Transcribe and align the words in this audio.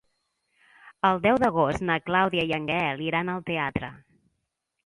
El 1.09 1.21
deu 1.25 1.37
d'agost 1.43 1.85
na 1.89 1.99
Clàudia 2.07 2.47
i 2.53 2.57
en 2.59 2.65
Gaël 2.73 3.07
iran 3.11 3.33
al 3.35 3.47
teatre. 3.51 3.93